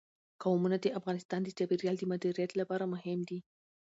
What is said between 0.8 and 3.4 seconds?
د افغانستان د چاپیریال د مدیریت لپاره مهم دي.